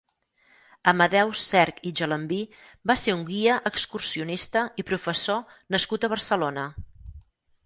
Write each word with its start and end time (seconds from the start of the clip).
Amadeu 0.91 1.33
Serch 1.41 1.81
i 1.89 1.91
Gelambí 1.99 2.39
va 2.93 2.95
ser 3.01 3.15
un 3.19 3.21
guia 3.27 3.59
excursionista 3.71 4.65
i 4.85 4.87
professor 4.93 5.55
nascut 5.77 6.09
a 6.11 6.13
Barcelona. 6.17 6.67